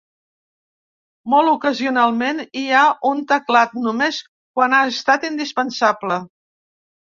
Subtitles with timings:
[1.33, 6.23] Molt ocasionalment hi ha un teclat, només quan ha estat indispensable.